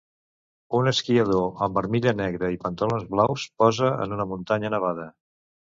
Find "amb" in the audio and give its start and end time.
1.67-1.77